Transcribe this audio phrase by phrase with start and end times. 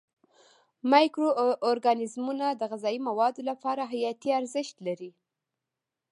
[0.91, 1.29] مایکرو
[1.69, 5.11] ارګانیزمونه د غذایي موادو لپاره حیاتي ارزښت لري.